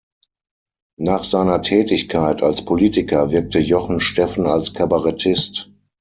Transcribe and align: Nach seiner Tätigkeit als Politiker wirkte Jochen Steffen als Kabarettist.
Nach 0.99 1.23
seiner 1.23 1.61
Tätigkeit 1.61 2.41
als 2.41 2.65
Politiker 2.65 3.29
wirkte 3.29 3.59
Jochen 3.59 3.99
Steffen 3.99 4.47
als 4.47 4.73
Kabarettist. 4.73 5.69